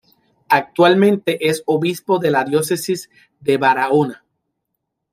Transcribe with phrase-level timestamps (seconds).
[0.49, 4.25] Actualmente es obispo de la Diócesis de Barahona.